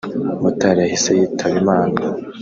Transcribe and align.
Motari 0.41 0.79
yahise 0.83 1.09
yitaba 1.19 1.55
Imana 1.63 1.97